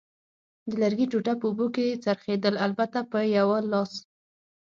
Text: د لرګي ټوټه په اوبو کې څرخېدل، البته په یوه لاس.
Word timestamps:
د 0.69 0.71
لرګي 0.81 1.05
ټوټه 1.11 1.33
په 1.39 1.45
اوبو 1.49 1.65
کې 1.75 1.87
څرخېدل، 2.03 2.55
البته 2.65 2.99
په 3.11 3.19
یوه 3.37 3.57
لاس. 3.71 3.91